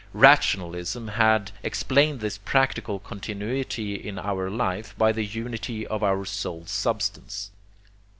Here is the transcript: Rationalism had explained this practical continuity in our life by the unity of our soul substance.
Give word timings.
Rationalism 0.15 1.09
had 1.09 1.51
explained 1.61 2.21
this 2.21 2.39
practical 2.39 2.97
continuity 2.97 3.93
in 3.93 4.17
our 4.17 4.49
life 4.49 4.97
by 4.97 5.11
the 5.11 5.23
unity 5.23 5.85
of 5.85 6.01
our 6.01 6.25
soul 6.25 6.65
substance. 6.65 7.51